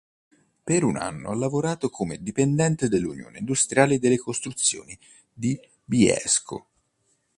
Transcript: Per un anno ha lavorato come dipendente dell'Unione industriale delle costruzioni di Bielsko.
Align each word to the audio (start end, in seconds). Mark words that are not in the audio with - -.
Per 0.63 0.83
un 0.83 0.97
anno 0.97 1.29
ha 1.29 1.35
lavorato 1.35 1.91
come 1.91 2.23
dipendente 2.23 2.89
dell'Unione 2.89 3.37
industriale 3.37 3.99
delle 3.99 4.17
costruzioni 4.17 4.97
di 5.31 5.55
Bielsko. 5.85 6.65